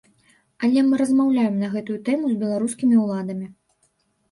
Але 0.67 0.79
мы 0.87 0.99
размаўляем 1.01 1.59
на 1.65 1.69
гэтую 1.75 1.99
тэму 2.09 2.33
з 2.33 2.41
беларускімі 2.43 2.95
ўладамі. 3.05 3.47